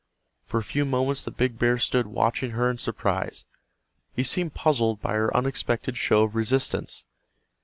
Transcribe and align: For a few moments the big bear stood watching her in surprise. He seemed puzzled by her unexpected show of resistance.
For 0.41 0.57
a 0.59 0.63
few 0.63 0.83
moments 0.83 1.23
the 1.25 1.29
big 1.31 1.59
bear 1.59 1.77
stood 1.77 2.07
watching 2.07 2.53
her 2.57 2.71
in 2.71 2.79
surprise. 2.79 3.45
He 4.13 4.23
seemed 4.23 4.55
puzzled 4.55 4.99
by 4.99 5.13
her 5.13 5.37
unexpected 5.37 5.95
show 5.95 6.23
of 6.23 6.33
resistance. 6.35 7.05